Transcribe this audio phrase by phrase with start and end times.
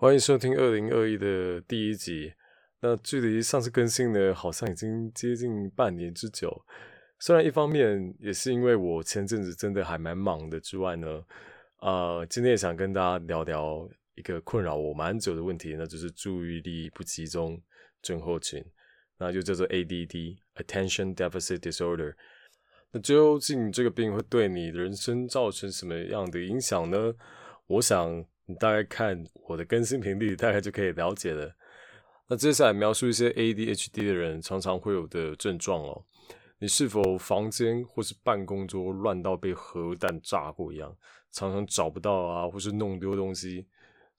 [0.00, 2.32] 欢迎收听二零二一的第一集。
[2.80, 6.64] 那距离上次更新呢，好像已经接近半年之久。
[7.18, 11.20] 虽然一方面也是因为我前阵子真的还蛮忙的之外呢，
[11.80, 17.60] 呃，今天也想跟大家聊聊一个困扰我蛮久的问题，那就是注意力不集中
[18.00, 18.64] 症候群，
[19.18, 22.14] 那就叫做 ADD（Attention Deficit Disorder）。
[22.92, 27.12] 那究竟这个病会对你人生造成什么样的影响呢？
[27.66, 28.24] 我想。
[28.48, 31.54] 你大概看我的更新频率，大概就可以了解了。
[32.28, 36.02] 那接下来描述一些 ADHD 的人常常会有的症状哦。
[36.58, 40.96] 你是否房间或是办公桌乱到被核弹炸过一样，
[41.30, 43.66] 常常找不到啊，或是弄丢东西？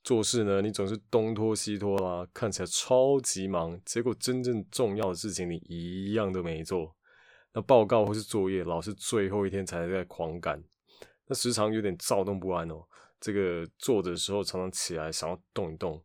[0.03, 6.95] 做事呢，你总是东拖西拖啊，看起来超级忙，结果真正重要的事情你一样都没做。
[7.51, 10.63] 那报告或是作业，老是最后一天才在狂赶，
[11.27, 12.85] 那时常有点躁动不安哦。
[13.19, 16.01] 这个做的时候常常起来想要动一动，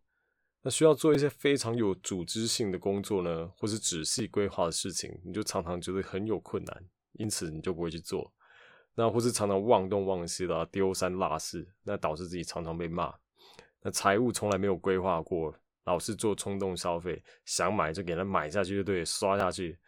[0.62, 8.32] 那需要做一些非常有组织性的工作呢，或是仔细规划的事情，你就常常觉得很有困难，因此你就不会去做。
[8.96, 13.14] 那或是常常忘东忘西的丢三落四，那导致自己常常被骂。
[13.82, 19.78] 那财务从来没有规划过，老是做冲动消费，想买就给他买下去就对，刷下去。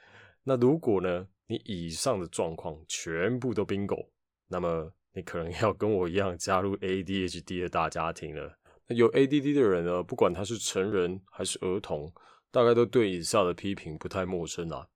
[0.45, 4.09] 那如果呢，你以上的状况全部都 bingo，
[4.47, 4.93] 那么。
[5.17, 8.59] 你可能要跟我一样加入 ADHD 的大家庭了。
[8.87, 12.13] 那有 ADD 的人呢，不管他是成人还是儿童，
[12.51, 14.87] 大概都对以下的批评不太陌生啊。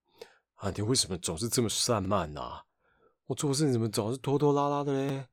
[0.56, 2.66] 啊，你为什么总是这么散漫啊？
[3.28, 5.24] 我做事你怎么总是拖拖拉拉的嘞？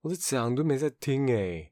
[0.00, 1.70] 我在讲都没在听诶。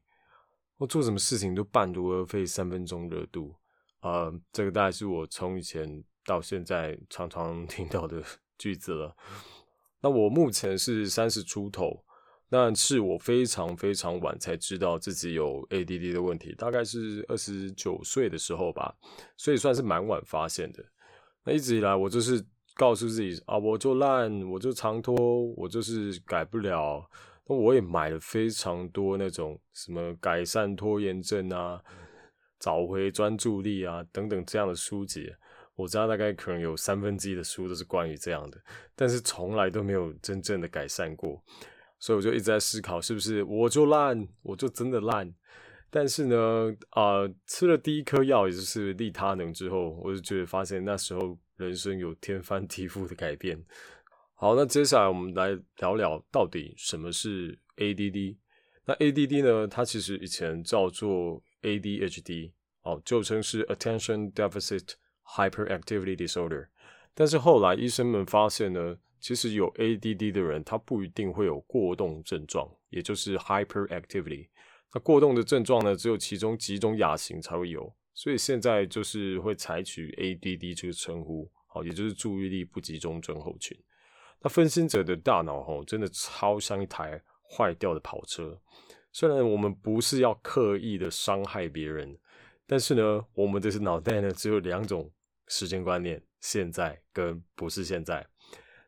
[0.77, 3.55] 我做什么事情都半途而废，三分钟热度。
[4.01, 8.23] 啊，这个大概是我从以前到现在常常 听到的
[8.59, 9.17] 句子了。
[10.01, 12.05] 那我目前是三十出头。
[12.53, 18.93] 那是我非常非常晚才知道自己有 ADD 的问题，大概是二十九岁的时候吧，
[19.37, 20.83] 所以算是蛮晚发现的。
[21.45, 25.15] 那一直以来，我就是告诉自己啊，我就烂，我就长拖，
[25.55, 27.09] 我就是改不了。
[27.47, 31.81] 那我也买了非常多那种什么改善拖延症啊、
[32.59, 35.33] 找回专注力啊等等这样的书籍。
[35.75, 38.61] 我知道大概可能有三分之一的书都是关于这样的，
[38.93, 41.41] 但是从来都没有真正的改善过。
[42.01, 45.31] 所以我就一直在思考，是不是我就烂，我就真的烂。
[45.91, 53.63] 但是呢，啊，吃了第一颗药，也就是利他能之后，我就觉得发现那时候人生有天翻地覆的改变。
[54.33, 58.37] 好，那接下来我们来聊聊到底什么是 ADD。
[58.85, 62.51] 那 ADD 呢，它其实以前叫做 ADHD，
[62.81, 66.69] 哦，旧称是 Attention Deficit Hyperactivity Disorder。
[67.13, 68.97] 但是后来医生们发现呢。
[69.21, 74.47] 其实有 ADD 的人，他不一定会有过动症状，也就是 hyperactivity。
[74.93, 83.77] 那过动的症状呢，只有其中几种亚型才会有，所以现在就是会采取 ADD 这个称呼，好，也就是注意力不集中症候群。
[84.41, 88.59] 那分心者的大脑，吼，真的超像一台坏掉的跑车。
[89.13, 92.17] 虽然我们不是要刻意的伤害别人，
[92.65, 95.11] 但是呢，我们的脑袋呢，只有两种
[95.47, 98.25] 时间观念：现在跟不是现在。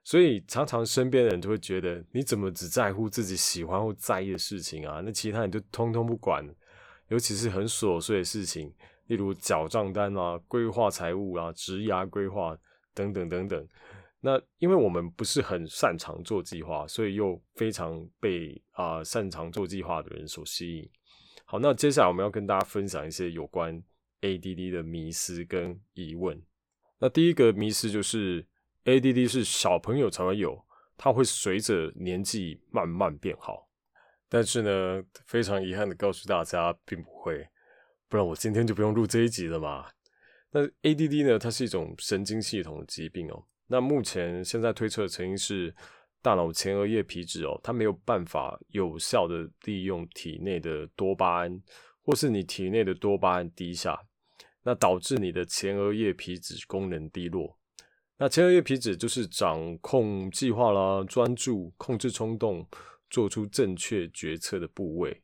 [0.06, 5.00] 所以常常身边的人就会觉得，你怎么只在乎自己喜欢或在意的事情啊？
[5.00, 6.46] 那其他人就通通不管，
[7.08, 8.74] 尤其是很琐碎的事情，
[9.08, 12.58] 例如缴账单啊、规划财务啊、职涯规划
[12.94, 13.68] 等等等等。
[14.19, 20.90] 那因为我们不是很擅长做计划，所以又非常被啊擅长做计划的人所吸引。
[21.46, 23.81] 好，那接下来我们要跟大家分享一些有关
[24.19, 26.42] ADD 的迷思跟疑问。
[27.00, 28.46] 那第一个迷思就是。
[28.86, 30.66] ADD 是小朋友才会有，
[30.98, 33.70] 它会随着年纪慢慢变好。
[34.28, 37.48] 但是呢，非常遗憾的告诉大家，并不会，
[38.10, 39.86] 不然我今天就不用录这一集了嘛。
[40.52, 43.46] 那 ADD 呢，它是一种神经系统的疾病哦。
[43.68, 45.74] 那目前现在推测的成因是
[46.22, 51.62] 大脑前额叶皮质哦，它没有办法有效的利用体内的多巴胺，
[52.04, 54.00] 或是你体内的多巴胺低下，
[54.63, 57.57] 那导致你的前额叶皮质功能低落。
[58.24, 62.66] 那前额叶皮质就是掌控计划啦、专注、控制冲动、
[63.10, 65.22] 做出正确决策的部位。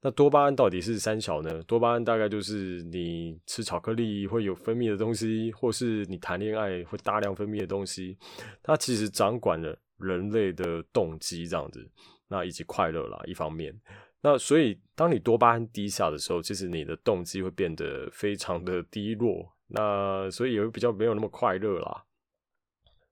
[0.00, 1.60] 那多巴胺到底是三小呢？
[1.64, 8.16] 多巴胺大概就是你吃巧克力会有分泌的东西，或是你谈恋爱会大量分泌的东西。
[8.62, 11.84] 它其实掌管了人类的动机这样子，
[12.28, 13.76] 那以及快乐啦一方面。
[14.22, 19.44] 那所以当你多巴胺低下的时候，其实你的动机会变得非常的低落。
[19.66, 22.04] 那所以也会比较没有那么快乐啦。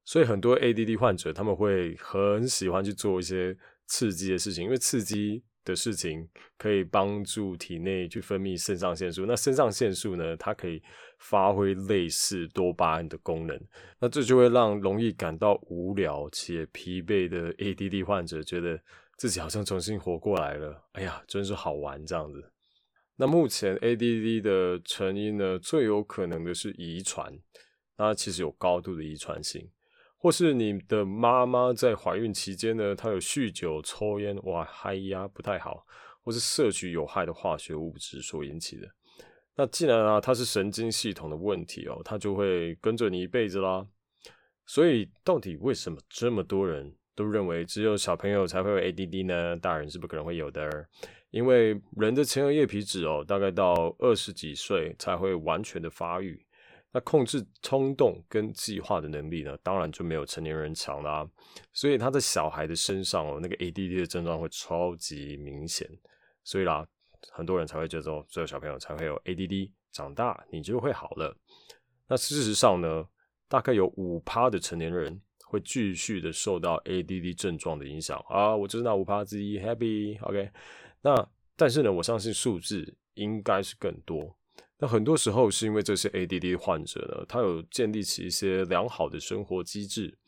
[0.06, 3.54] 所以很多 ADD 患者他们会很喜欢去做一些
[3.86, 9.26] 刺激的事情，因为刺激的事情，可以帮助体内去分泌肾上腺素。
[9.26, 10.80] 那肾上腺素呢，它可以
[11.18, 13.60] 发挥类似多巴胺的功能。
[13.98, 18.80] 那这就会让容易感到无聊且疲惫的 ADD 患者觉得
[19.18, 20.88] 自己好像重新活过来了。
[20.92, 22.52] 哎呀，真是好玩这样子。
[23.16, 27.36] 那目前 ADD 的成因呢，最有可能的是遗传，
[27.98, 29.68] 那其实有高度的遗传性。
[30.18, 35.84] 或是你的妈妈在怀孕期间呢，她有酗酒、抽烟，哇，嗨呀，不太好；
[36.22, 38.88] 或是摄取有害的化学物质所引起的。
[39.54, 43.86] 那既然啊，它是神经系统的问题哦，它就会跟着你一辈子啦。
[44.66, 49.56] 所以，到底为什么这么多人都认为只有小朋友才会有 ADD 呢？
[49.58, 50.86] 大人是不可能会有的，
[51.30, 56.44] 因为人的前额叶皮质哦，大概到二十几岁才会完全的发育。
[56.96, 61.28] 那控制冲动跟计划的能力呢，当然就没有成年人强啦。
[61.74, 65.86] 所以他在小孩的身上哦，那个 ADD 的症状会超级明显。
[66.42, 66.88] 所以啦，
[67.32, 71.36] 很多人才会觉得只有小朋友才会有 ADD，长大你就会好了。
[72.08, 73.06] 那事实上呢，
[73.46, 78.56] 大概有五趴的成年人会继续的受到 ADD 症状的影响啊。
[78.56, 80.50] 我就是那五趴之一，Happy，OK。
[81.02, 84.34] 那但是呢，我相信数字应该是更多。
[84.78, 90.18] 那很多时候是因为这些 ADD 患者呢，他有建立起一些良好的生活机制，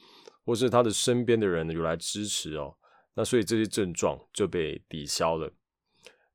[0.44, 2.74] 或是他的身边的人有来支持哦，
[3.14, 5.52] 那所以这些症状就被抵消了。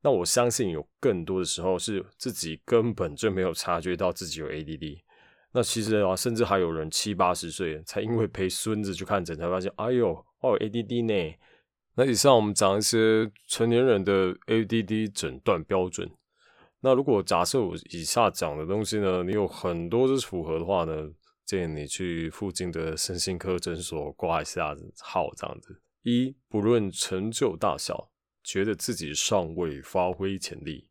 [0.00, 5.00] 那我相信有更多的时候是自己根本就没有察觉到自己有 ADD。
[5.52, 11.36] 那其实啊，甚至还有人七八十岁才因为陪孙子去看诊才发现，哎呦，我有 ADD 呢。
[11.96, 16.10] 那以上我们讲一些成年人的 ADD 诊断标准。
[16.84, 21.10] 那如果假设我以下讲的东西呢，你有很多是符合的话呢，
[21.46, 25.80] 建议你去附近的身心科诊所挂一下号，这样子。
[26.02, 28.10] 一，不论成就大小，
[28.42, 30.90] 觉得自己尚未发挥潜力。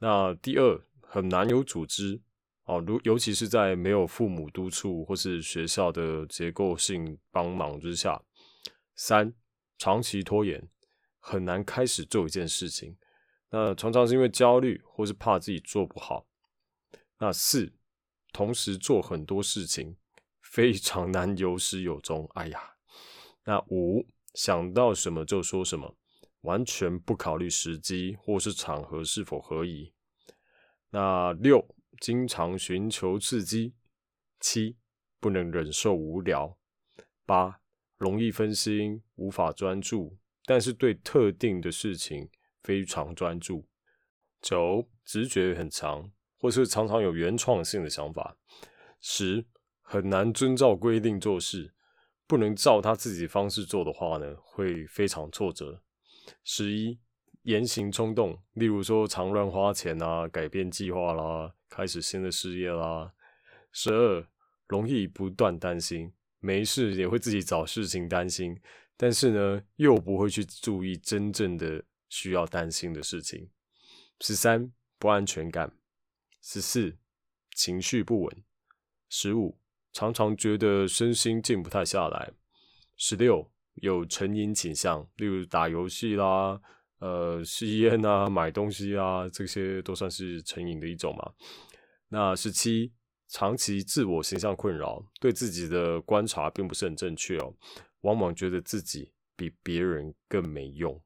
[0.00, 2.20] 那第二，很难有组织
[2.66, 8.22] 哦，如尤其是在没有父母督促或是学校的结构性帮忙之下。
[8.94, 9.32] 三，
[9.78, 10.68] 长期拖延，
[11.18, 12.98] 很难开始做一件事情。
[13.50, 16.26] 那常常是因为焦虑，或是怕自己做不好。
[17.18, 17.72] 那四，
[18.32, 19.96] 同时做很多事情，
[20.42, 22.28] 非常难有始有终。
[22.34, 22.74] 哎呀，
[23.44, 25.96] 那五，想到什么就说什么，
[26.42, 29.92] 完全不考虑时机或是场合是否合宜。
[30.90, 31.66] 那六，
[32.00, 33.74] 经常寻求刺激。
[34.38, 34.76] 七，
[35.18, 36.58] 不能忍受无聊。
[37.24, 37.60] 八，
[37.96, 42.28] 容易分心，无法专注，但是对特定的事情。
[42.66, 43.64] 非常专注，
[44.42, 48.36] 九直觉很强，或是常常有原创性的想法。
[49.00, 49.46] 十
[49.82, 51.72] 很难遵照规定做事，
[52.26, 55.80] 不能照他自己方式做的话呢，会非常挫折。
[56.42, 56.98] 十一
[57.42, 63.12] 言行冲动，例如说常乱花钱啊，改变计划啦，开始新的事业啦。
[63.70, 64.26] 十二
[64.66, 68.60] 容易不断担心，没事也会自己找事情担心，
[68.96, 71.84] 但是呢，又不会去注意真正的。
[72.08, 73.50] 需要担心的事情。
[74.20, 75.76] 十三不安全感。
[76.42, 76.96] 十四
[77.54, 78.44] 情绪不稳。
[79.08, 79.58] 十五
[79.92, 82.32] 常常觉得身心静不太下来。
[82.96, 86.60] 十六有成瘾倾向，例如打游戏啦、
[86.98, 91.32] 呃吸烟啊、买东西啊，这些都算是成瘾的一种嘛。
[92.08, 92.92] 那十七
[93.28, 97.54] 长期自我形象困扰，对自己的观察并不是很正确哦，
[98.00, 101.02] 往往觉得自己比别人更没用。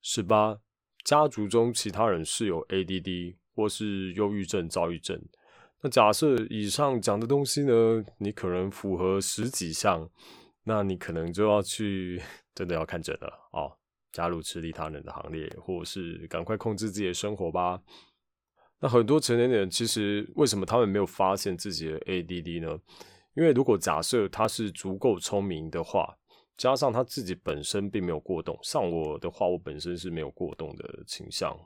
[0.00, 0.60] 十八，
[1.04, 5.20] 家族中其他人是有 ADD 或是忧郁症、躁郁症。
[5.80, 10.08] 那假设以上讲的东西呢，你可能符合十几项，
[10.64, 12.22] 那你可能就要去
[12.54, 13.76] 真的要看诊了哦，
[14.12, 17.80] 加入吃利他人的行列，或者是赶快控制自己的生活吧。
[18.80, 22.78] 那很多成年人其实为什么他们没有发现自己的 ADD 呢？
[23.34, 26.17] 因为如果假设他是足够聪明的话。
[26.58, 31.56] 加上他自己本身并没有过动，像我的话，我本身是没有过动的倾向。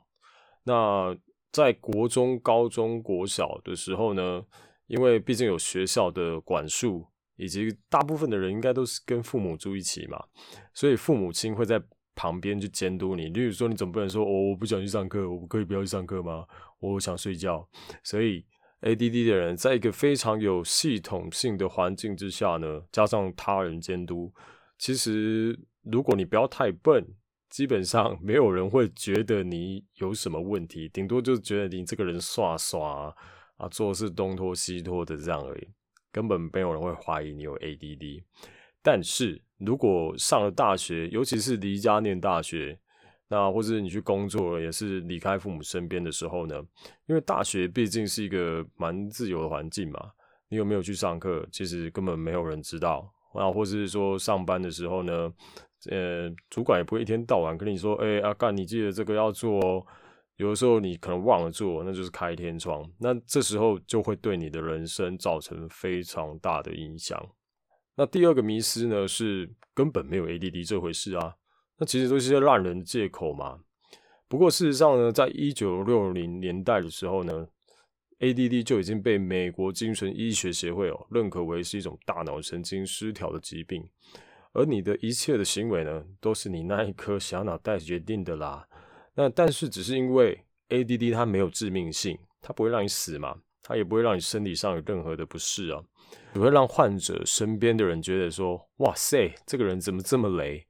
[0.63, 1.17] 那
[1.51, 4.45] 在国中、高中国小的时候呢，
[4.87, 7.05] 因为毕竟有学校的管束，
[7.37, 10.23] 以及大部分的人应该都是跟父母住一起嘛，
[10.73, 11.81] 所以父母亲会在
[12.15, 13.29] 旁边去监督你。
[13.29, 16.45] 例如说，你总不能说，哦，我不想去上课，我可以不要去上课吗？
[16.79, 17.67] 我想睡觉。
[18.03, 18.45] 所以
[18.81, 24.31] ADD 的人在一个非常有系统性的环境之下呢，加上他人监督。
[24.83, 27.07] 其实，如果你不要太笨，
[27.49, 33.15] 基本上没有人会觉得你有什么问题，顶多就是觉得你这个人耍耍
[33.55, 35.69] 啊，做事东拖西拖的这样而已，
[36.11, 38.23] 根本没有人会怀疑你有 ADD。
[38.81, 42.77] 但是如果上了大学，尤其是离家念大学，
[43.29, 46.61] 那或者你去工作，也是离开父母身边的时候呢？
[47.05, 50.11] 因为大学毕竟是一个蛮自由的环境嘛，
[50.49, 53.09] 你有没有去上课，其实根本没有人知道。
[53.33, 55.31] 啊，或是说上班的时候呢，
[55.89, 59.85] 呃，主管也不会一天到晚跟你说，哎，阿干，你记得这个要做哦。
[60.37, 62.83] 有的时候你可能忘了做，那就是开天窗。
[62.99, 67.23] 那这时候就会对你的人生造成非常大的影响。
[67.95, 71.35] 那第二个迷失呢，是根本没有 ADD 这回事啊。
[71.77, 73.59] 那其实都是些烂人借口嘛。
[74.27, 77.45] 不过事实上呢，在一九六零年代的时候呢
[78.23, 83.85] ，ADD 就已经被美国精神医学协会哦认可为是一种大脑神经失调的疾病。
[84.53, 88.65] 而你的一切的行为呢，都是你那一颗小脑袋决定的啦。
[89.15, 95.83] 那但是只是因为 ADD 它没有致命性，它不会让你死嘛，它也不会让你身体上有任何的不适啊，
[96.33, 100.65] 只会让患者身边的人觉得说，哇塞，这个人怎么这么雷？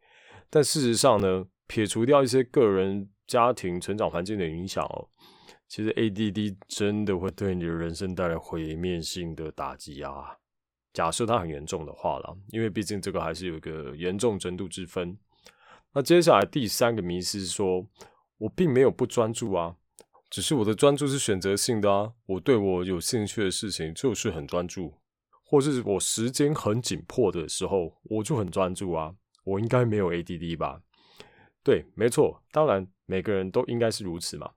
[0.50, 5.10] 但事实上呢，撇除掉一些个人、家庭、成长环境的影响哦，
[5.74, 10.38] 其实 ADD 真的会对你的人生带来毁灭性的打击啊。
[10.94, 15.18] 假设它很严重的话了，因为毕竟这个还是有一个严重程度之分。
[15.94, 17.88] 那接下来第三个迷思是说，
[18.38, 19.76] 我并没有不专注啊，
[20.30, 22.14] 只是我的专注是选择性的啊。
[22.28, 25.00] 我对我有兴趣的事情就是很专注，
[25.44, 29.16] 或是我时间很紧迫的时候，我就很专注啊。
[29.44, 30.84] 我应该没有 ADD 吧？
[31.64, 34.52] 对，没错，当然每个人都应该是如此嘛。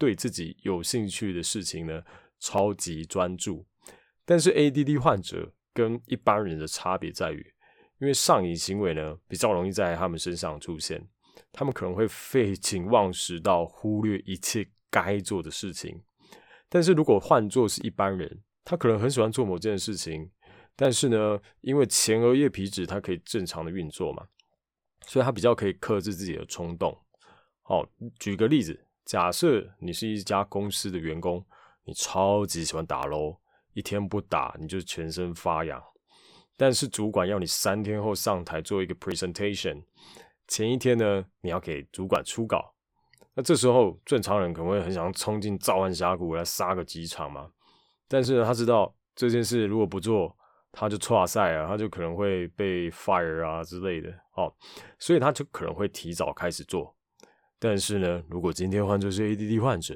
[0.00, 2.02] 对自己有兴趣的事情呢，
[2.38, 3.66] 超级专注。
[4.24, 7.54] 但是 ADD 患者跟一般人的差别在于，
[7.98, 11.06] 因为上瘾行为呢比较容易在他们身上出现，
[11.52, 16.02] 他们可能会废寝忘食到忽略一切该做的事情。
[16.70, 20.30] 但是如果换作是一般人，他可能很喜欢做某件事情。
[20.76, 24.26] 但是呢，因为前额叶皮质它可以正常的运作嘛，
[25.06, 26.96] 所以它比较可以克制自己的冲动。
[27.60, 27.86] 好，
[28.18, 31.44] 举个例子，假设你是一家公司的员工，
[31.82, 33.38] 你超级喜欢打喽，
[33.72, 35.82] 一天不打你就全身发痒。
[36.56, 39.82] 但是主管要你三天后上台做一个 presentation，
[40.46, 42.72] 前一天呢，你要给主管初稿。
[43.34, 47.50] 那这时候正常人可能会很想冲进召唤峡谷来杀个几场嘛。
[48.06, 50.36] 但是呢，他知道这件事如果不做，
[50.70, 54.54] 他就错赛啊，他就可能会被 fire 啊之类的，哦，
[55.00, 56.94] 所以他就可能会提早开始做。
[57.60, 59.94] 但是呢，如果今天患者是 ADD 患者，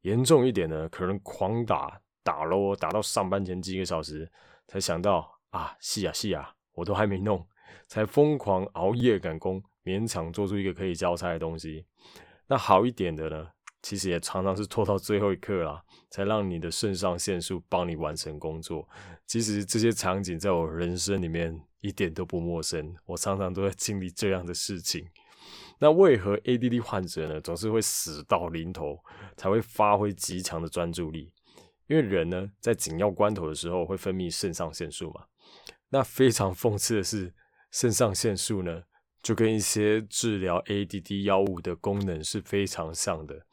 [0.00, 4.28] 严重一点呢，可能狂打打咯，打到上班前几个小时
[4.66, 7.46] 才想到啊，是啊是啊，我都还没弄，
[7.86, 11.84] 才疯狂熬夜赶工，勉强做出一个可以交差的东西。
[12.46, 13.48] 那好一点的呢？
[13.82, 18.88] 其实也常常是拖到最后一刻啦，才让你的肾上腺素帮你完成工作。
[19.26, 25.06] 其实这些场景在我人生里面一点都不陌生，我常常都在经历这样的事情。
[25.78, 28.98] 那为何 ADD 患者呢，总是会死到临头
[29.36, 31.32] 才会发挥极强的专注力？
[31.86, 35.24] 因为人呢，在紧要关头的时候会分泌肾上腺素嘛。
[35.90, 37.34] 那非常讽刺的是，
[37.70, 38.84] 肾上腺素呢？
[39.22, 43.46] 就跟一些治疗 ADD 药物的功能是非常像的，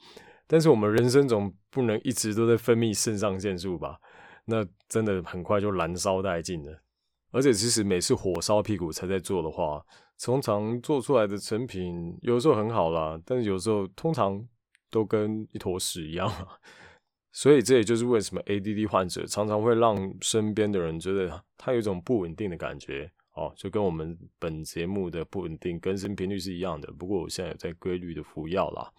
[0.45, 3.97] 但是我们人生总不能一直都在分泌肾上腺素吧？
[4.43, 6.81] 那真的很快就燃烧殆尽了。
[7.31, 9.81] 而且其实每次火烧屁股才在做的话，
[10.23, 14.47] 通常做出来的成品有时候很好啦，但是有时候通常
[14.89, 16.31] 都跟一坨屎一样。
[17.33, 23.11] 所以这也就是为什么 ADD 患者常常会让身边的人觉得他有一种不稳定的感觉。
[23.33, 26.91] 哦，就跟我们本节目的不稳定更新频率是一样的。
[26.91, 28.91] 不过我现在有在规律的服药啦。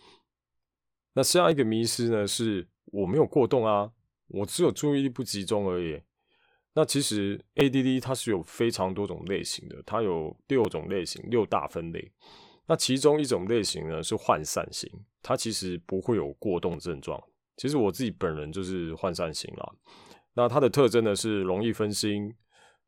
[1.12, 3.92] 那下一个迷失呢，是我没有过动啊，
[4.28, 6.00] 我只有注意力不集中而已。
[6.74, 12.12] 那其实 ADD 它是有非常多种类型的，它有六种类型，六大分类。
[12.66, 14.90] 那其中一种类型呢是涣散型，
[15.22, 17.22] 它其实不会有过动症状。
[17.56, 19.72] 其实我自己本人就是涣散型啦。
[20.34, 22.34] 那它的特征呢是容易分心。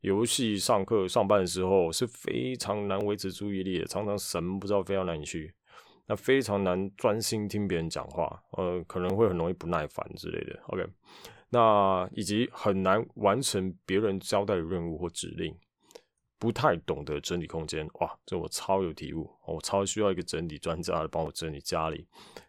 [0.01, 5.51] 游戏、上课、上班的时候是非常难维持注意力的，常常神不知道飞到哪里去，
[6.05, 10.59] 那非常难专心听别人讲话，呃，可能会很容易不耐烦之类的。
[10.67, 10.85] OK，
[11.55, 15.57] 那以及很难完成别人交代的任务或指令，
[16.37, 17.87] 不太懂得整理空间。
[18.01, 22.05] 哇，这我超有体悟，我超需要一个整理专家来帮我整理家里。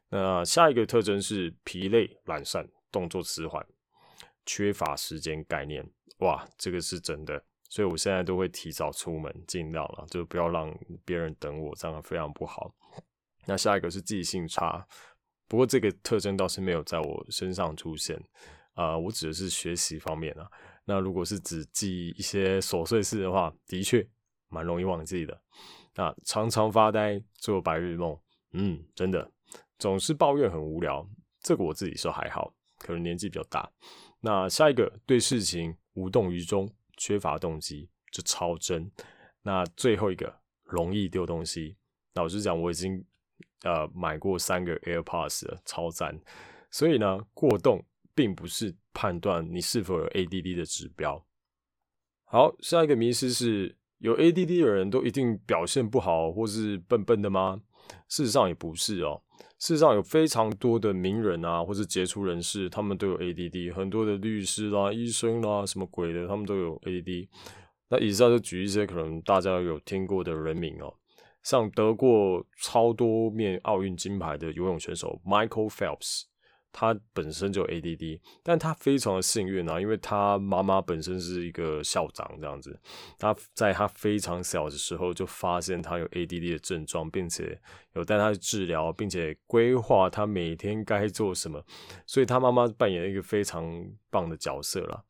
[0.08, 3.64] 那下一个特征是疲累、懒散、动作迟缓、
[4.44, 5.88] 缺乏时间概念。
[6.18, 12.75] 哇，这个是真的，所以我现在都会提早出门，尽量了，就不要让别人等我，这样非常不好。
[13.46, 14.84] 那下一个是记性差，
[15.46, 18.20] 不过这个特征倒是没有在我身上出现
[18.76, 20.49] 啊，我指的是学习方面啊。
[20.85, 24.09] 那如果是只记一些琐碎事的话，的确
[24.49, 25.37] 蛮容易忘记的。
[25.97, 28.16] 那常常发呆、做白日梦、
[28.52, 29.28] 嗯，真的
[29.78, 31.04] 总是抱怨很无聊。
[31.40, 33.68] 这个我自己说还好，可能年纪比较大。
[34.21, 38.90] 那下一个对事情无动于衷，缺乏动机，这超真。
[39.42, 40.33] 那最后一个
[40.64, 41.76] 容易丢东西。
[42.14, 43.04] 老实讲，我已经
[43.62, 46.21] 呃买过三个 AirPods，超赞。
[46.71, 47.85] 所以呢，过动
[48.16, 51.25] 并不是判断你是否有 ADD 的指标。
[52.25, 57.61] 好，下一个迷思是有 ADD 的人都一定表现不好或是笨笨的吗？
[58.08, 59.23] 事实上也不是哦。
[59.58, 63.73] 事实上有非常多的名人啊，或是杰出人士，他们都有 ADD。
[63.73, 67.28] 很多的律师啦、医生啦，什么鬼的，他们都有 ADD。
[67.88, 70.92] 那以上就举一些可能大家有听过的人名哦，
[71.42, 76.25] 像得过超多面奥运金牌的游泳选手 Michael Phelps。
[76.78, 82.78] 他本身就 ADD，但他非常的幸运啊，因为他妈妈本身是一个校长这样子，
[83.18, 87.59] 他在他非常小的时候就发现他有 ADD 的症状，并且
[87.95, 91.64] 有带他去治疗，并且规划他每天该做什么，
[92.04, 93.64] 所以他妈妈扮演一个非常
[94.11, 95.02] 棒的角色了。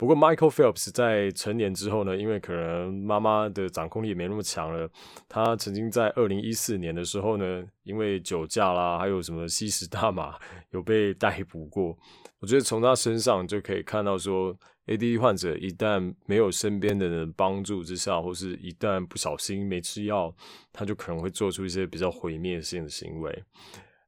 [0.00, 4.88] 不过，Michael Phelps 在成年之后呢，因为可能妈妈的掌控力也没那么强了，
[5.28, 10.38] 他曾经在二零一四年的时候呢，因为酒驾啦，还有什么吸食大麻，
[10.72, 11.94] 有被逮捕过。
[12.38, 20.34] 我觉得从他身上就可以看到，说 ADD 患者一旦没有身边的人帮助之下，或是一旦不小心没吃药，
[20.72, 23.44] 他就可能会做出一些比较毁灭性的行为。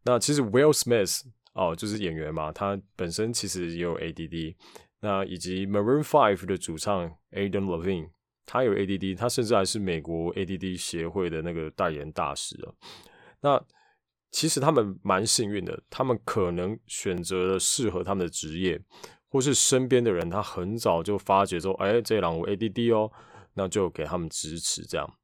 [0.05, 1.21] 那其实 Will Smith
[1.53, 4.55] 哦，就是演员嘛，他本身其实也有 ADD。
[5.03, 8.11] 那以及 Maroon Five 的主唱 Adam Levine，
[8.47, 12.73] 他有 ADD，他甚至还是美国 ADD 协会的那个代言大使啊。
[13.41, 13.61] 那
[14.31, 18.81] 其实他们蛮幸运的，他们可能选择了适合他们的职业，
[19.29, 23.11] 或是身边的人他很早就发觉说，哎，这狼我 ADD 哦，
[23.55, 25.19] 那就给他们支持这样。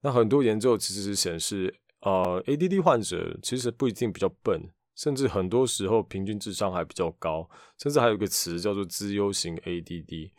[0.00, 4.70] 那很多研究其实是显示，呃，ADD 患者其实不一定比较笨。
[4.98, 7.48] 甚至很多时候平均智商还比较高，
[7.80, 10.32] 甚至还有一个词叫做资优型 ADD。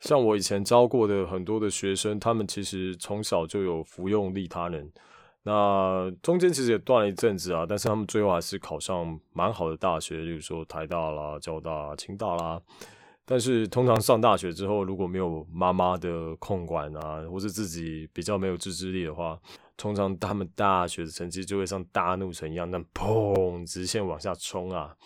[0.00, 4.90] 像我以前教过的很多的学生，他们其实从小就有服用利他能，
[5.44, 12.60] 那中间其实也断了一阵子啊，但是他们最后还是考上蛮好的大学，例如说台大啦、交大、清大啦。
[13.24, 19.38] 但是通常上大学之后，如果没有妈妈的控管啊，或是自己比较没有自制力的话，
[19.82, 24.96] 通常他们大学的成绩就会像大怒神一样，那砰直线往下冲啊。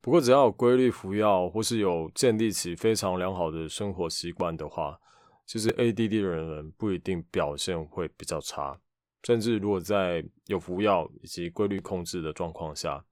[0.00, 4.98] 不过只要有规律服药，或是有建立起非常良好的生活习惯的话，
[5.46, 8.76] 其实 ADD 的人不一定表现会比较差，
[9.22, 13.04] 甚至如果在有服药以及规律控制的状况下，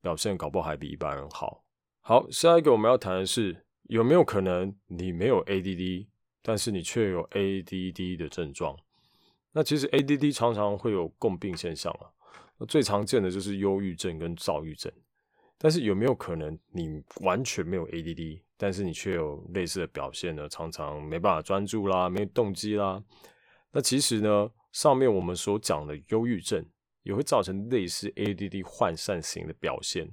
[0.00, 1.64] 表现搞不好还比一般人好。
[2.00, 6.06] 好，下一个我们要谈的是有没有可能你没有 ADD，
[6.42, 8.76] 但是你却有 ADD 的症状。
[9.52, 12.10] 那其实 ADD 常常会有共病现象啊，
[12.66, 14.92] 最常见的就是忧郁症跟躁郁症。
[15.60, 20.48] 但是有没有可能你完全没有 ADD，但是你却有类似的表现呢？
[20.48, 23.02] 常常没办法专注啦，没有动机啦。
[23.72, 26.64] 那其实呢，上面我们所讲的忧郁症
[27.02, 30.08] 也会造成类似 ADD 涣散型的表现。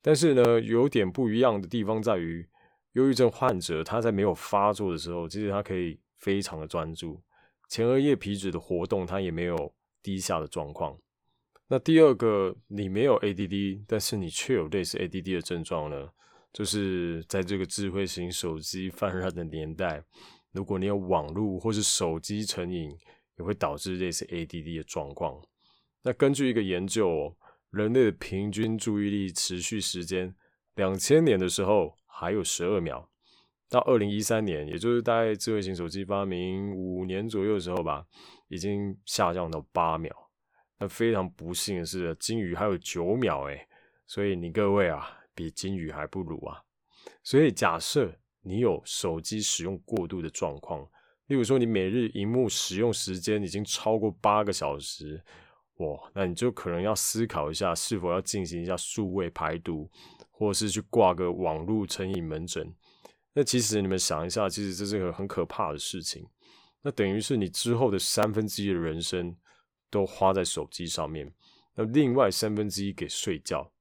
[0.00, 2.48] 但是呢，有点不一样的地方在于，
[2.92, 7.22] 忧郁症患者他在没有发作的时候，其实他可以非常的专注。
[7.72, 10.94] 前额叶皮质的活动，它也没有低下的状况。
[11.68, 16.10] 那第二个，你没有 ADD，但是你却有类似 ADD 的症状呢？
[16.52, 20.04] 就是在这个智慧型手机泛滥的年代，
[20.50, 22.94] 如果你有网络或是手机成瘾，
[23.38, 25.42] 也会导致类似 ADD 的状况。
[26.02, 27.34] 那根据一个研究，
[27.70, 30.34] 人类的平均注意力持续时间，
[30.74, 33.08] 两千年的时候还有十二秒。
[33.72, 38.04] 到二零一三年，也就是大概智慧型手机发明五年左右的时候吧，
[38.48, 40.14] 已经下降到八秒。
[40.78, 43.66] 那非常不幸的是，金鱼还有九秒诶，
[44.06, 46.60] 所以你各位啊，比金鱼还不如啊。
[47.22, 50.86] 所以假设你有手机使用过度的状况，
[51.28, 55.24] 例如说你每日荧幕使用时间已经超过八个小时，
[55.76, 59.90] 哇，那你就可能要思考一下，是否要进行一下数位排毒，
[60.30, 62.70] 或是去挂个网络成瘾门诊。
[63.34, 66.26] 那其实你们想一下，其实这是个很可怕的事情。
[66.82, 69.36] 那等于是你之后的三分之一的人生
[69.90, 71.32] 都花在手机上面，
[71.74, 73.72] 那另外三分之一给睡觉。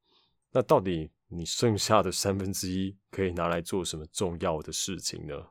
[0.52, 5.48] 那到底你剩下的三分之一可以拿来做什么重要的事情呢？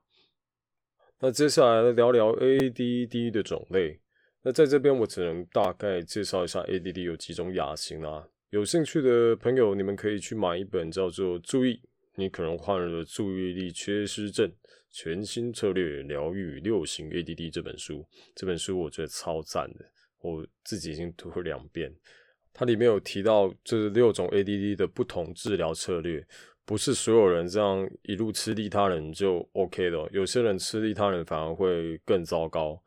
[1.19, 4.01] 那接下来聊聊 ADD 的种类。
[4.43, 8.27] 那在这边我只能大概介绍一下 ADD 有几种亚型啊。
[8.49, 11.75] 有兴趣的朋友，你们可以去买一本叫做《注意》。
[12.17, 14.53] 你可能患了注意力缺失症，
[14.91, 19.85] 全新策略疗愈六型 ADD 这本书，这本书我觉得超赞的，
[20.21, 21.95] 我自己已经读了两遍，
[22.53, 26.27] 它里面有提到这六种 ADD 的不同治疗策略，
[26.65, 32.81] 不是所有人这样一路吃利他人就 OK 的，有些人吃利他人反而会更糟糕。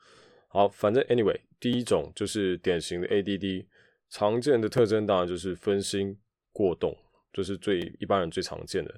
[0.48, 3.66] 好，反正 anyway，第一种就是典型的 ADD，
[4.10, 6.18] 常见的特征当然就是分心
[6.52, 6.96] 过动，
[7.34, 8.94] 就是最一般人最常见的。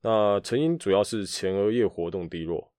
[0.00, 2.72] 那成因主要是前额叶活动低落。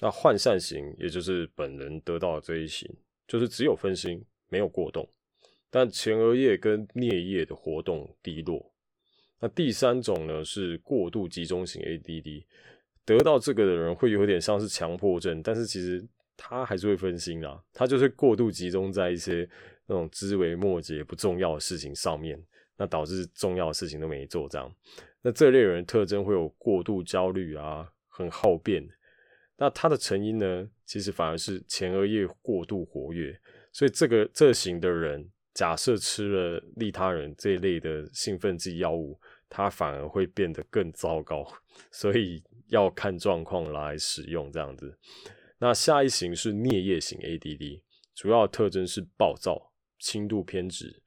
[0.00, 2.88] 那涣散型，也就是本人得到的这一型，
[3.28, 5.08] 就是只有分心，没有过动，
[5.70, 8.74] 但前额叶跟颞叶的活动低落。
[9.38, 12.44] 那第三种呢是过度集中型 ADD，
[13.04, 16.04] 得到这个的人会有点像是强迫症，但是其实
[16.36, 19.48] 他还是会分心啊，他就是过度集中在一些
[19.86, 22.36] 那种枝微末节不重要的事情上面，
[22.76, 24.74] 那导致重要的事情都没做这样。
[25.22, 28.88] 那这类人特征会有过度焦虑啊，很好变。
[29.56, 33.40] 那它的成因呢，其实反而是前额叶过度活跃，
[33.72, 41.46] 所以这个这型的人，假设吃了利他人这一类的兴奋剂药物，他反而会变得更糟糕，
[41.92, 44.98] 所以要看状况来使用这样子。
[45.58, 47.80] 那下一型是颞叶型 ADD，
[48.12, 51.00] 主要特征是暴躁、轻度偏执。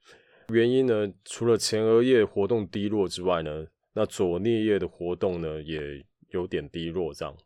[0.52, 7.36] 原因呢，除了前额叶活动低落之外呢，那左颞叶的活动呢也有点低落这样。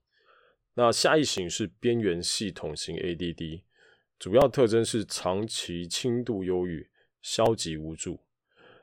[0.74, 3.62] 那下一型是边缘系统型 ADD，
[4.18, 6.88] 主要特征是长期轻度忧郁、
[7.20, 8.20] 消极无助。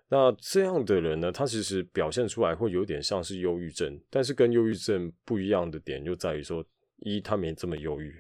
[0.10, 6.66] 那这样的人呢，他其实表现出来会有点像是忧郁症，但是跟忧郁症不一样的点就在于说，
[6.98, 8.14] 一他没这么忧郁，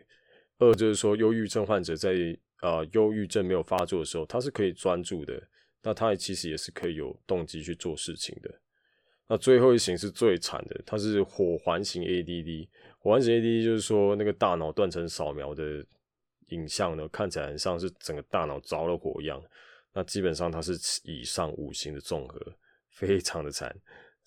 [0.59, 2.13] 二就是说忧郁症患者在
[2.61, 5.41] 呃忧郁症没有发作的时候，他是可以专注的，
[5.83, 8.53] 那他也其实也是可以有动机去做事情的。
[9.27, 12.67] 那最后一型是最惨的，它是火环型 ADD。
[12.97, 15.85] 火环型 ADD 就是说，那个大脑断层扫描的
[16.47, 19.39] 影像呢，看起来很像是整个大脑着了火一样。
[19.93, 22.39] 那基本上它是以上五型的综合，
[22.89, 23.75] 非常的惨。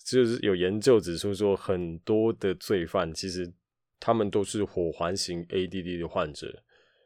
[0.05, 3.51] 就是有研究指出说，很多的罪犯其实
[3.99, 6.63] 他们都是火环型 ADD 的患者，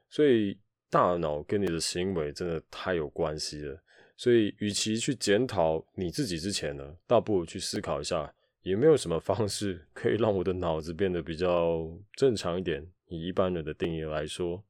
[0.10, 3.84] 所以大脑跟你的行为真的太有关系了。
[4.18, 12.86] 所以，与其去检讨你自己之前呢，倒不如去思考一下，有没有什么方式可以让我的脑子变得比较正常一点？
[13.10, 14.64] 以一般人的定义来说，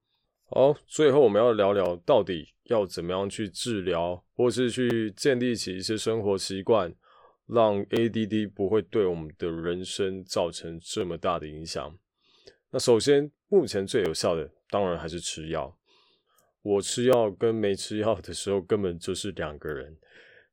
[0.49, 6.93] 好，最后我们要聊聊到底要怎么样去治疗，或是去建立起一些生活习惯，
[7.47, 11.97] 让 ADD 不会对我们的人生造成这么大的影响。
[12.71, 15.76] 那首先，目前最有效的当然还是吃药。
[16.61, 19.97] 我吃药跟没吃药的时候根本就是两个人。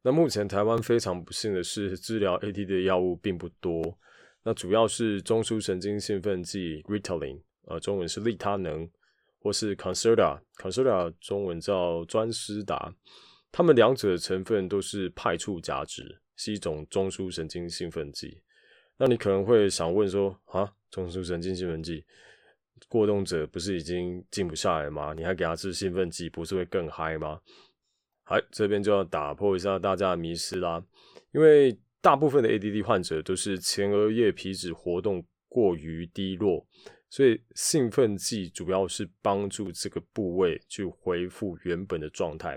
[0.03, 3.99] 那目前台湾非常不幸的是，治疗 AD 的药物并不多。
[4.43, 8.88] 那主要是中枢神经兴奋剂 Ritalin，呃，中文是利他能，
[9.38, 12.95] 或是 Concerta，Concerta 中文叫专思达。
[13.51, 16.03] 它们两者的成分都是派处甲酯，
[16.37, 18.43] 是一种中枢神经兴奋剂。
[18.99, 22.05] 那你可能会想问说，啊，中枢神经兴奋剂？
[22.94, 25.12] 过动者不是已经静不下来吗？
[25.14, 27.40] 你还给他吃兴奋剂，不是会更嗨吗？
[28.22, 30.80] 好，这边就要打破一下大家的迷思啦。
[31.33, 36.64] 因为大部分的 ADD 患者都是前额叶皮质活动过于低落，
[37.11, 42.57] 所以兴奋剂主要是帮助这个部位去恢复原本的状态，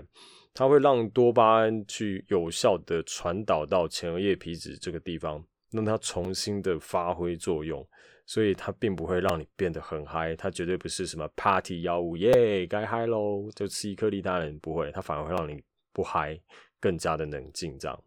[0.54, 7.86] 它会让多巴胺去有效的传导到前额叶皮质这个地方，让它重新的发挥作用。
[8.26, 15.58] 所以它并不会让你变得很嗨，它绝对不是什么 party 药物耶，该嗨喽就吃一颗利他人不会，它反而会让你
[15.94, 16.38] 不嗨，
[16.78, 18.04] 更加的冷静这样。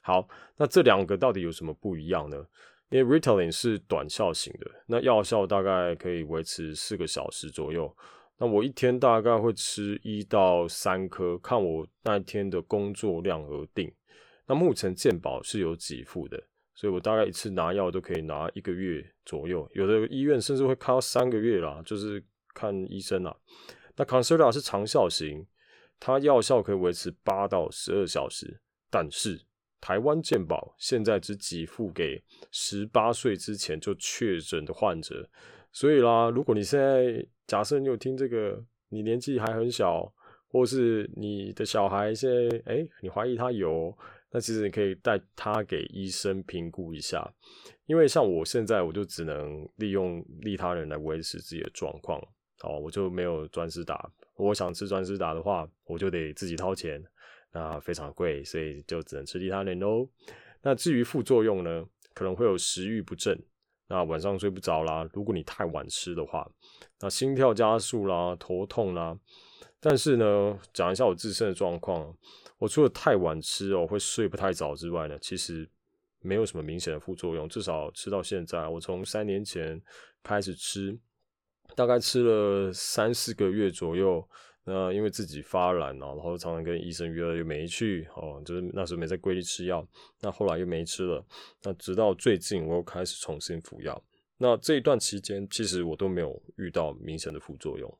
[0.00, 2.46] 好，那这两个到底有什么不一样呢？
[2.90, 7.92] 因为 Ritalin 是短效型的，那药效大概可以维持四个小时左右。
[8.38, 13.92] 那我一天大概会吃一到三颗，看我那天的工作量而定。
[14.46, 16.40] 那目前健保是有给付的。
[16.74, 23.36] 所以我大概一次拿药都可以拿一个月左右，有的医院甚至会开到三个月啦，就是看医生啦。
[23.96, 25.46] 那 Concerta 是长效型，
[26.00, 28.60] 它药效可以维持八到十二小时，
[28.90, 29.40] 但是
[29.80, 35.30] 台湾健保现在只给付给十八岁之前就确诊的患者，
[35.70, 40.12] 所以啦，如果你现在假设你有听这个，你年纪还很小，
[40.48, 43.96] 或是你的小孩现在哎，你怀疑他有。
[44.34, 47.24] 那其实你可以带他给医生评估一下，
[47.86, 52.20] 因为像我现在我就只能利用利他人来维持自己的状况，
[52.64, 54.10] 哦，我就没有专师打。
[54.34, 57.00] 我想吃专师打的话，我就得自己掏钱，
[57.52, 60.08] 那非常贵，所以就只能吃利他人喽。
[60.62, 63.40] 那至于副作用呢，可能会有食欲不振，
[63.86, 65.08] 那晚上睡不着啦。
[65.12, 66.44] 如果你太晚吃的话，
[66.98, 69.16] 那心跳加速啦，头痛啦。
[69.78, 72.12] 但是呢，讲一下我自身的状况。
[72.58, 75.68] 我除了太晚吃哦，会睡不太早之外呢，其实
[76.20, 77.48] 没有什么明显的副作用。
[77.48, 79.80] 至少吃到现在，我从三年前
[80.22, 80.98] 开始吃，
[81.74, 84.26] 大概吃了三四个月左右。
[84.66, 89.86] 那因为自己发懒啊，然后常常跟医生约了又没去哦，就是那时候没在规律吃药。
[90.22, 91.22] 那后来又没吃了。
[91.62, 94.02] 那直到最近我又开始重新服药。
[94.38, 97.98] 那这一段期间，其实我都没有遇到明显的副作用。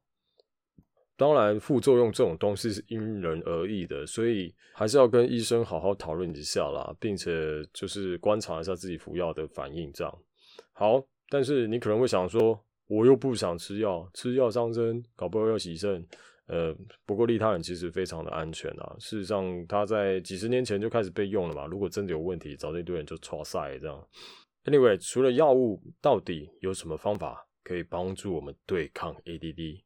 [1.17, 7.31] 当然，副作用这种东西是因人而异的，所以还是要跟医生好好讨论一下啦，并且
[7.73, 9.93] 就是观察一下自己服药的反应。
[9.93, 10.19] 这样
[10.73, 16.05] 好，但是你可能会想说，我又不想吃药，吃药伤身，搞不好要洗肾。
[16.47, 18.97] 呃，不过利他人其实非常的安全啊。
[18.99, 21.65] 事实上，他在几十年前就开始被用了嘛。
[21.67, 24.09] 如果真的有问题，早这一堆人就错赛这样。
[24.65, 29.84] Anyway，除了药物，到底有什么方法可以帮助我们对抗 ADD？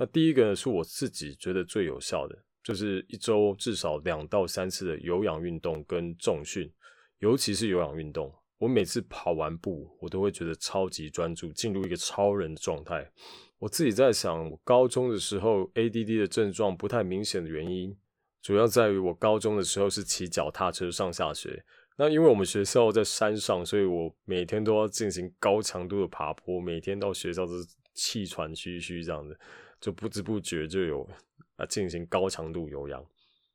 [0.00, 2.34] 那第一个呢是我自己觉得最有效的，
[2.64, 6.72] 就是一周至少两到三次的有氧运动跟重训，
[7.18, 8.34] 尤其是有氧运动。
[8.56, 13.12] 我每次跑完步，我都会觉得超级专注，进入一个超人的状态。
[13.58, 17.94] 我自己在想，高中的时候 ADD 的症状不太明显的原因，
[18.40, 21.62] 主要在于我高中的时候是骑脚踏车上下学。
[21.98, 29.38] 那因为我们学校在山上，所以我每天都要进行高强度的爬坡，每天到学校都是气喘吁吁这样子。
[29.80, 31.08] 就不知不觉就有
[31.56, 33.04] 啊进行高强度有氧，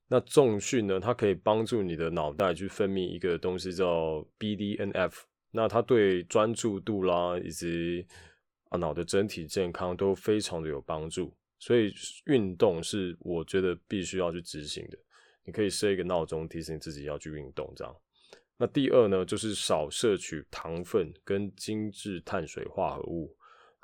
[0.07, 0.99] 那重训呢？
[0.99, 5.13] 它可以帮助你的脑袋去分泌一个东西叫 BDNF，
[5.51, 8.05] 那它对专注度啦以及
[8.69, 11.33] 啊脑的整体健康都非常的有帮助。
[11.57, 11.93] 所以
[12.25, 14.97] 运动是我觉得必须要去执行的。
[15.43, 17.95] 你可以设一个闹钟提醒自己要去运动，这样。
[18.57, 23.35] 那第二呢，就是少摄取糖分跟精致碳水化合物。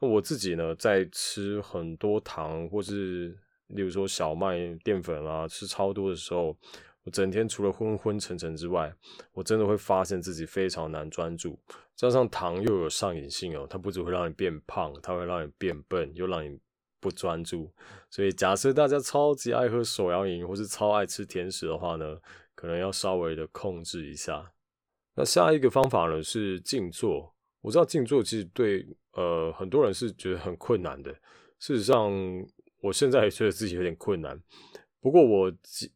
[0.10, 3.38] 我自己呢，在吃很多糖，或是
[3.68, 6.58] 例如说小麦淀粉啊，吃超多的时候，
[7.04, 8.94] 我整天除了昏昏沉沉之外，
[9.34, 11.60] 我真的会发现自己非常难专注。
[11.96, 16.60] 加上糖又有上瘾性哦，它不只会让你变胖，它会让你变笨，又让你
[17.00, 17.72] 不专注。
[18.10, 22.18] 所以，假设大家超级爱喝手摇饮，或是超爱吃甜食的话呢，
[22.56, 24.52] 可能要稍微的控制一下。
[25.16, 27.31] 那下一个方法呢，是静坐。
[27.62, 31.12] 我知道静坐其实对呃很多人是觉得很困难的。
[31.60, 32.12] 事实上，
[32.82, 34.42] 我现在觉得自己有点困难。
[35.00, 35.52] 不过我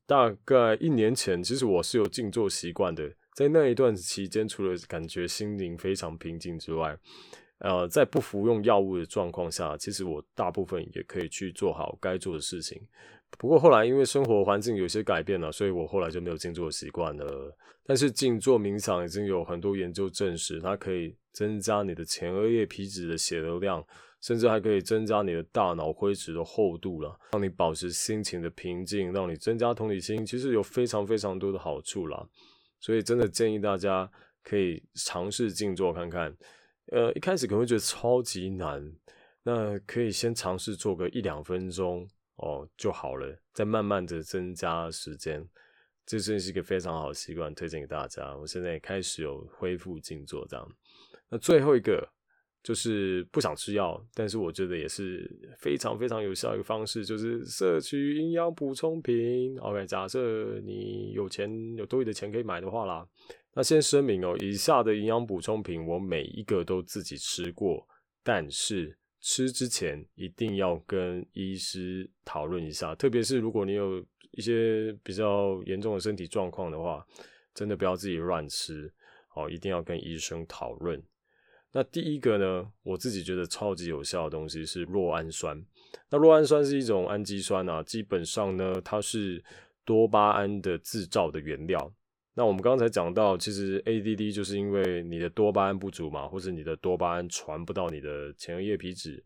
[0.06, 3.12] 大概一年前，其实我是有静坐习惯的。
[3.34, 6.98] 在那一段期间，除了感觉心灵非常平静之外，
[7.60, 12.82] 呃，在不服用药物的状况下，其实我大部分也可以去做好该做的事情。
[13.38, 17.56] 不过后来因为生活环境有些改变了，所以我后来就没有静坐习惯了。
[17.86, 23.86] 但是静坐冥想已经有很多研究证实，它可以增加你的前额叶皮质的血流量，
[24.22, 32.28] 甚至还可以增加你的大脑灰质的厚度了，让你保持心情的平静，让你增加同理心，其实有非常非常多的好处啦。
[32.80, 34.10] 所以真的建议大家
[34.44, 36.36] 可以尝试静坐看看。
[36.92, 38.82] 呃，一开始可能会觉得超级难，
[39.44, 42.08] 那可以先尝试做个一两分钟。
[42.38, 45.48] 哦就好了，再慢慢的增加时间，
[46.06, 48.36] 这真是一个非常好的习惯，推荐给大家。
[48.36, 50.68] 我现在也开始有恢复静坐这样。
[51.30, 52.06] 那最后一个
[52.62, 59.58] 就是不想吃药，但是我觉得也是非常非常有效一个方式，就是摄取营养补充品。
[59.60, 63.08] OK，假设你有钱有多余的钱可以买的话啦，
[63.54, 67.88] 那先声明哦，以下的营养补充品我每一个都自己吃过，
[68.24, 68.98] 但是。
[69.28, 77.04] 吃之前一定要跟医师讨论一下，特别是如果你有一些比较严重的身体状况的话，
[77.52, 78.94] 真的不要自己乱吃，
[79.34, 81.02] 哦，一定要跟医生讨论。
[81.72, 85.60] 那第一个呢，我自己觉得超级有效的东西是酪氨酸。
[86.12, 89.44] 那酪氨酸是一种氨基酸啊，基本上呢，它是
[89.84, 91.92] 多巴胺的制造的原料。
[92.38, 99.24] 那我们刚才讲到，其实 ADD 就是因为你的多巴胺不足嘛，或者你的多巴胺传不到你的前额叶皮质。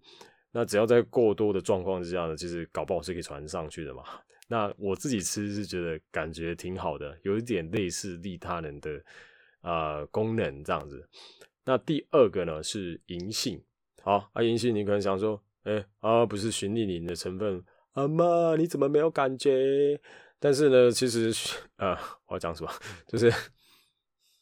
[0.52, 4.04] 那只要在过多的状况之下呢，其实搞不好是可以传上去的嘛。
[4.48, 9.04] 那我自己吃是觉得感觉挺好的，有一点类似利他人的
[9.62, 11.04] 啊功能这样子。
[11.66, 13.60] 那第二个呢是银杏，
[14.04, 20.00] 好啊，银杏你可能想说，哎啊不是循利宁的成分，阿妈你怎么没有感觉？
[20.40, 21.34] 但是呢，其实
[21.76, 21.92] 呃，
[22.28, 22.72] 我要讲什么？
[23.08, 23.30] 就是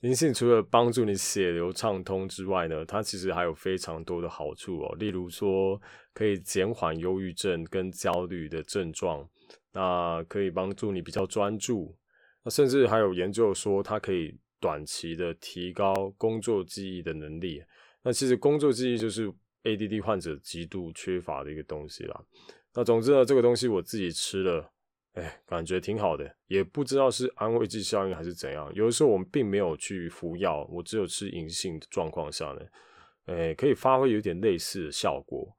[0.01, 4.95] 银杏除了帮助你血流畅通之外呢，它其实还有非常多的好处哦。
[4.97, 5.81] 例如说，
[6.13, 9.27] 可以减缓忧郁症跟焦虑的症状，
[9.73, 11.97] 那可以帮助你比较专注。
[12.43, 17.63] 那甚至还有研究说，它可以短期的提高工作记忆的能力。
[18.03, 19.33] 那其实工作记忆就是
[19.63, 22.21] ADD 患者极度缺乏的一个东西啦。
[22.75, 24.71] 那总之呢，这个东西我自己吃了。
[25.17, 28.71] 哎，感觉挺好的，也不知道是安慰剂效应还是怎样。
[28.75, 32.62] 有的时候我们并没有去服药，我只有吃银杏的状况下呢，
[33.25, 35.51] 哎，可以发挥有点类似的效果。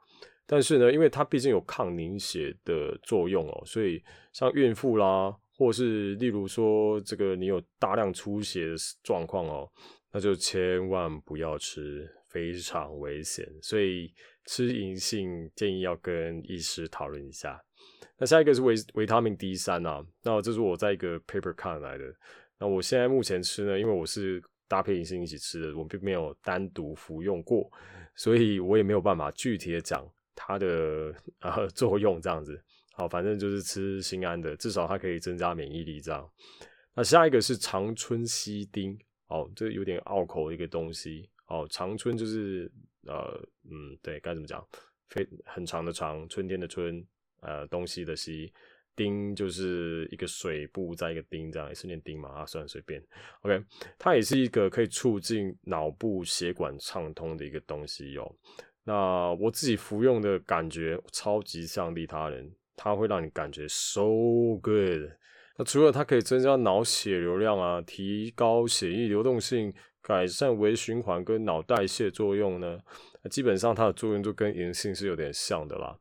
[0.46, 4.00] 但是呢，因为它毕竟有抗凝血的作用哦，所以
[4.32, 9.68] 像孕妇啦，或是例如说这个你有大量出血的状况哦，
[10.12, 13.46] 那就千万不要吃，非常危险。
[13.62, 14.12] 所以
[14.46, 17.62] 吃银杏建议要跟医师讨论一下。
[18.18, 22.04] 那下一个是维维他命 D 三啊，那这是我在一个 paper 看来的。
[22.58, 27.70] 那我现在目前吃呢，因为我是搭配银杏一起吃的，我并没有单独服用过，
[28.16, 32.60] 所以我也没有办法具体的讲它的呃作用这样子。
[32.94, 36.28] 好，反正就是吃心安的，至少它可以增加免疫力这样。
[36.96, 41.30] 那下一个是长春西丁，哦，这有点拗口的一个东西。
[41.48, 42.70] 哦，长春就是
[43.06, 43.38] 呃
[43.70, 44.66] 嗯，对，该怎么讲？
[45.08, 47.06] 非很长的长，春天的春。
[47.40, 48.52] 呃，东西的西，
[48.96, 53.00] 丁就是一个水部在一个丁，这样也是念丁嘛啊，算随便。
[53.42, 53.62] OK，
[53.96, 58.36] 它也是一个可以促进脑部血管畅通的一个东西哟。
[58.82, 64.02] 那我自己服用的感觉超级像利他人，它会让你感觉 so
[64.60, 65.08] good。
[65.56, 69.72] 那除了它可以增加脑血流量啊，提高血液流动性，
[70.08, 72.80] 改善微循环跟脑代谢作用呢，
[73.28, 75.94] 基本上它的作用就跟银杏是有点像的啦。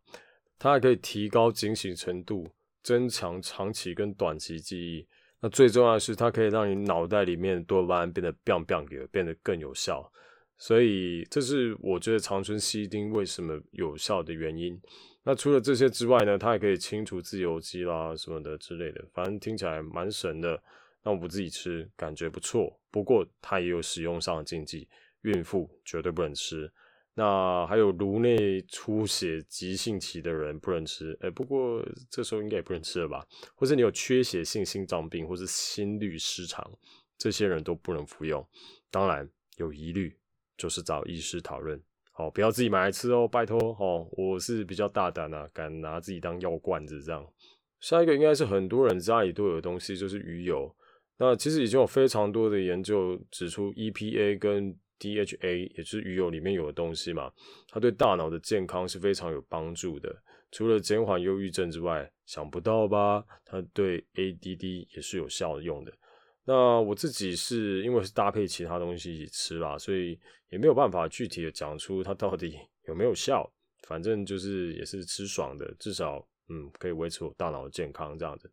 [0.58, 2.50] 它还可以提高警醒程度，
[2.82, 5.06] 增强长期跟短期记忆。
[5.42, 10.10] 那最重要的是，它可以让你脑袋里面多巴胺变得棒棒的变得更有效。
[10.58, 14.80] 所以，这是我觉得长春西丁为什么有效的原因。
[15.24, 20.64] 那除了这些之外呢，它还可以清除自由基啦什么的之类的，反正听起来蛮神的。
[21.08, 22.78] 那我不自己吃，感觉不错。
[22.92, 24.90] 不过它也有使用上的禁忌，
[25.22, 26.70] 孕妇绝对不能吃。
[27.14, 33.26] 那还有颅内出血急性期的人不能吃，哎，不过这时候应该也不能吃了吧？
[33.56, 36.70] 或者你有缺血性心脏病或是心律失常，
[37.18, 38.46] 这些人都不能服用。
[38.92, 40.14] 当然有疑虑，
[40.58, 44.06] 就是找医师讨论，好，不要自己买来吃哦，拜托哦。
[44.12, 47.26] 我是比较大胆啊，敢拿自己当药罐子这样。
[47.80, 50.76] 下一个应该是很多人家里都有的东西，就是鱼油。
[51.18, 57.32] 那其实已经有非常多的研究指出，EPA 跟 DHA 也就是鱼油里面有的东西嘛，
[57.70, 60.16] 它对大脑的健康是非常有帮助的。
[60.52, 63.24] 除了减缓忧郁症之外，想不到吧？
[63.46, 65.92] 它对 ADD 也是有效用的。
[66.46, 70.18] 那我自己是因为是搭配其他东西一起吃啦，所以
[70.50, 73.52] 也没有办法具体的讲出它到底 有没有效。
[73.88, 78.52] 反正就是也是吃爽的，至少嗯可以维持我大脑的健康这样子。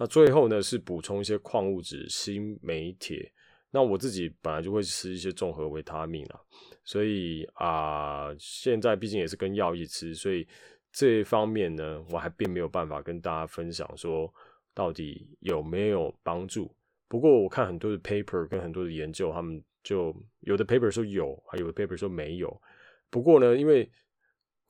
[0.00, 3.30] 那最后呢是补充一些矿物质，锌、镁、铁。
[3.70, 6.40] 那我自己本来就会吃一些综合维他命啊，
[6.82, 10.48] 所以啊，现在毕竟也是跟药一吃，所以
[10.90, 14.32] 这一方面呢，我还并没有办法跟大家分享说
[14.72, 16.74] 到底有没有帮助。
[17.06, 22.62] 不过我看很多的 paper 跟很多的研究，他们就有的 paper 说有，还有的 paper 说没有。
[23.10, 23.88] 不过呢，因为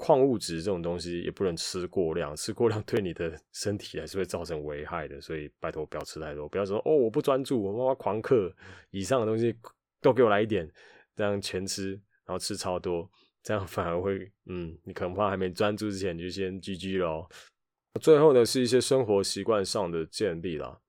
[0.02, 8.50] 矿物质这种东西也不能吃过量，吃过量对你的身体还是会造成危害的，所以拜托不要吃太多，不要说哦我不专注，我妈妈狂嗑，
[8.92, 9.54] 以上的东西
[10.00, 10.66] 都给我来一点，
[11.14, 11.90] 这样全吃，
[12.24, 13.06] 然后吃超多，
[13.42, 17.28] 这样反而会，嗯，你可能怕还没专注之前你就先 GG 咯。
[18.00, 20.80] 最后呢是一些生活习惯上的建立啦，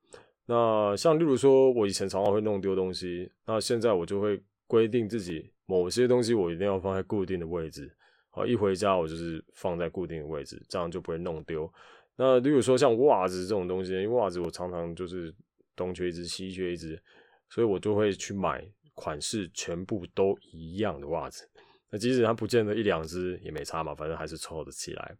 [0.45, 7.93] 那像例如说我以前常常会弄丢东西，那现在我就会规定自己某些东西我一定要放在固定的位置。
[8.31, 11.71] 好，一回家我就是放在固定的位置，这样就不会弄丢。
[12.15, 15.33] 那例如说像袜子这种东西，因为袜子我常常就是
[15.75, 17.01] 东缺一只西缺一只，
[17.49, 21.47] 所以我就会去买款式全部都一样的袜子。
[21.89, 25.17] 那即使它不见得一两只也没差嘛，反正还是凑得起来。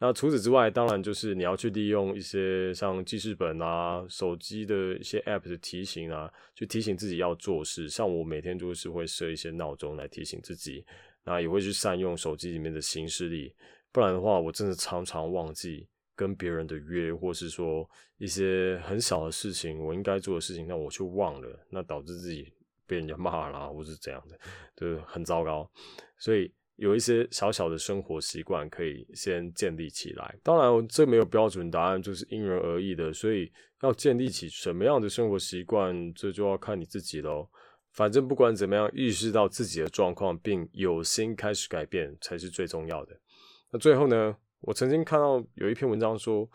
[0.00, 7.88] 那除此之外，当然就是你要去利用一些像记事本啊、手机的一些 App 的提醒啊，去提醒自己要做事。
[7.88, 10.84] 像我每天就是会设一些闹钟来提醒自己。
[11.28, 13.54] 那也会去善用手机里面的行事历，
[13.92, 15.86] 不然的话，我真的常常忘记
[16.16, 17.86] 跟别人的约，或是说
[18.16, 22.50] 一些很小的事情，我应该做的事情，那我就忘了，那导致自己
[22.86, 24.38] 被人家骂啦，或是怎样的，
[24.74, 25.70] 就很糟糕。
[26.16, 30.34] 所以有一些小小的生活习惯可以先建立起来。
[30.42, 33.12] 当然，这没有标准答案，就是因人而异的。
[33.12, 33.52] 所以
[33.82, 37.46] 要建立起什么样的生活习惯，这就要看你自己喽。
[37.92, 43.18] 反正不管怎么样，意识到自己的状况，并有心开始改变，才是最重要的。
[43.70, 44.36] 那最后呢？
[44.62, 46.50] 我曾经看到有一篇文章说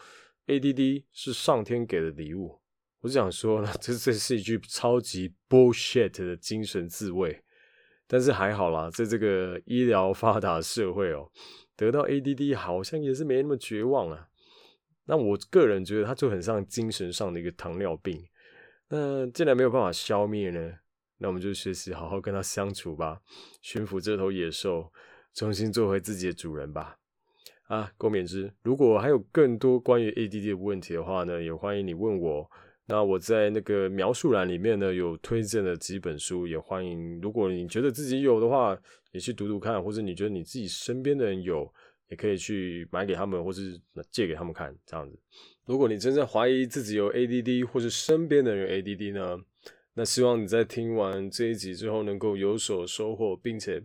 [0.47, 2.59] ，ADD 是上天给的礼物。
[2.99, 7.41] 我就想说呢， 这这是一句超级 bullshit 的精神自慰。
[8.05, 11.31] 但是还好啦，在这个医疗发达社会哦，
[11.77, 14.27] 得到 ADD 好像也是没那么绝望啊。
[15.05, 18.21] 那我个人觉得它就很像精神上的一个糖尿病。
[18.89, 20.73] 那既然没有办法消灭呢，
[21.23, 23.21] 那我们就学习好好跟它相处吧，
[23.61, 24.91] 驯服这头野兽，
[25.33, 26.97] 重新做回自己的主人吧。
[27.67, 32.51] 啊，郭勉之，如果还有更多关于 ADD 的问题的话呢，也欢迎你问我。
[32.87, 37.21] 那我在那个描述栏里面呢，有推荐的几本书，也欢迎。
[37.21, 38.77] 如果你觉得自己有的话，
[39.13, 41.73] 也去读读看，或者你觉得你自己身边的人有，
[42.09, 43.79] 也可以去买给他们，或是
[44.11, 45.17] 借给他们看，这样子。
[45.65, 49.39] 如果你真正怀疑自己有 ADD，或是身边的人 ADD 呢，
[49.95, 53.83] 那希望你在听完这一集之后，能够有所收获，并且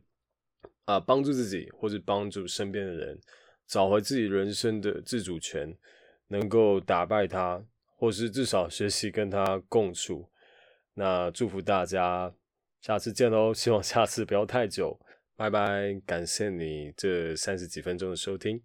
[0.85, 3.21] 啊，帮助自己或者帮助身边的人。
[3.67, 5.77] 找回自己人生的自主权，
[6.29, 7.63] 能够打败他，
[7.97, 10.31] 或是至少学习跟他共处。
[10.95, 12.33] 那祝福大家，
[12.81, 13.53] 下次见喽！
[13.53, 14.99] 希望下次不要太久，
[15.37, 16.01] 拜拜！
[16.07, 18.63] 感谢你这三十几分钟的收听。